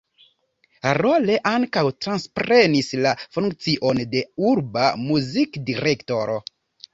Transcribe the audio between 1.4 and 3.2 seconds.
ankaŭ transprenis la